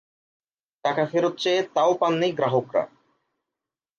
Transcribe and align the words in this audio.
টাকা 0.83 1.03
ফেরত 1.05 1.33
চেয়ে 1.37 1.61
তাও 1.75 1.91
পাননি 1.93 2.27
গ্রাহকরা। 2.31 2.83